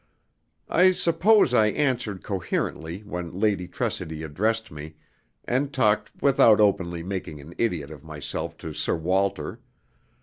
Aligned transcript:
I 0.67 0.93
suppose 0.93 1.53
I 1.53 1.67
answered 1.67 2.23
coherently 2.23 3.01
when 3.01 3.39
Lady 3.39 3.67
Tressidy 3.67 4.23
addressed 4.23 4.71
me, 4.71 4.95
and 5.45 5.71
talked 5.71 6.11
without 6.21 6.59
openly 6.59 7.03
making 7.03 7.39
an 7.39 7.53
idiot 7.59 7.91
of 7.91 8.03
myself 8.03 8.57
to 8.65 8.73
Sir 8.73 8.95
Walter. 8.95 9.59